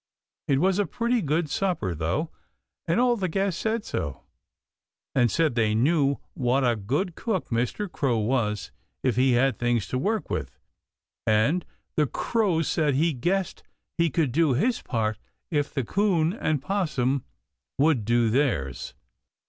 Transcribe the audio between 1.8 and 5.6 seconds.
though, and all the guests said so, and said